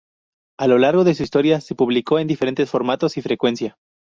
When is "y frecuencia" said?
3.17-3.77